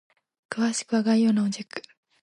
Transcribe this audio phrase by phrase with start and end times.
[0.49, 1.83] 詳しくは概要欄をチェック！